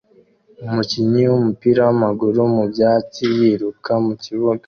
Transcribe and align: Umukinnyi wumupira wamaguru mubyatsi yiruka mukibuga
Umukinnyi 0.65 1.23
wumupira 1.31 1.79
wamaguru 1.87 2.39
mubyatsi 2.55 3.23
yiruka 3.37 3.91
mukibuga 4.05 4.59